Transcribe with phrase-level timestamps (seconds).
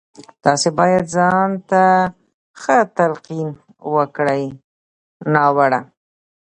[0.43, 1.83] تاسې بايد ځان ته
[2.61, 3.49] ښه تلقين
[3.93, 4.61] وکړئ نه
[5.33, 5.81] ناوړه.